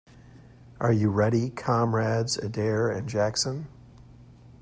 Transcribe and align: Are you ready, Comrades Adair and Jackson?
Are 0.79 0.91
you 0.91 1.11
ready, 1.11 1.51
Comrades 1.51 2.35
Adair 2.35 2.89
and 2.89 3.07
Jackson? 3.07 3.67